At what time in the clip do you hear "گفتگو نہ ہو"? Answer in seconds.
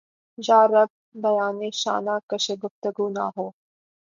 2.63-3.45